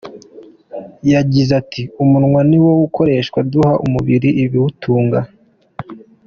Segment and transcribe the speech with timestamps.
[1.11, 5.19] Yagize ati ”Umunwa ni wo ukoreshwa duha umubiri ibiwutunga.